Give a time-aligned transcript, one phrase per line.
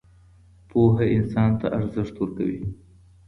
[0.69, 2.61] پوهه انسان ته ارزښت ورکوي.